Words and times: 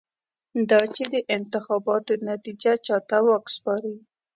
دا 0.69 0.81
چې 0.95 1.03
د 1.13 1.15
انتخاباتو 1.35 2.13
نتېجه 2.29 2.73
چا 2.85 2.97
ته 3.09 3.17
واک 3.25 3.45
سپاري. 3.55 3.95